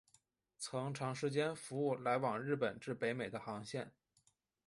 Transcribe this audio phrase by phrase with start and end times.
[0.57, 3.91] 曾长时间服务来往日本至北美的航线。